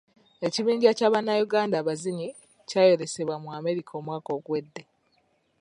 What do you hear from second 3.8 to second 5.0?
omwaka oguwedde.